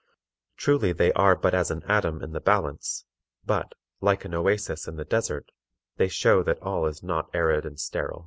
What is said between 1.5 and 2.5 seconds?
as an atom in the